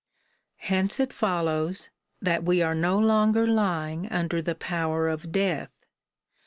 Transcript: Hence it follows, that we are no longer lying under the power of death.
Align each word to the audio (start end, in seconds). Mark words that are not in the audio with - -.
Hence 0.65 0.99
it 0.99 1.13
follows, 1.13 1.91
that 2.23 2.43
we 2.43 2.63
are 2.63 2.73
no 2.73 2.97
longer 2.97 3.45
lying 3.45 4.09
under 4.09 4.41
the 4.41 4.55
power 4.55 5.07
of 5.07 5.31
death. 5.31 5.71